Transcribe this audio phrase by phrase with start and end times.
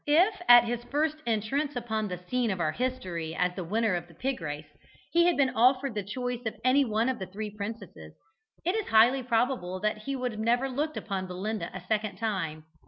[0.07, 4.07] If, at his first entrance upon the scene of our history as the winner of
[4.07, 4.65] the pig race,
[5.11, 8.11] he had been offered the choice of any one of the three princesses,
[8.65, 12.63] it is highly probable that he would never have looked upon Belinda a second time.